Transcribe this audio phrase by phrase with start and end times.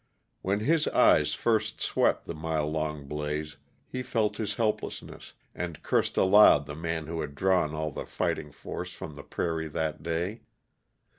[0.41, 3.57] When his eyes first swept the mile long blaze,
[3.87, 8.51] he felt his helplessness, and cursed aloud the man who had drawn all the fighting
[8.51, 10.41] force from the prairie that day.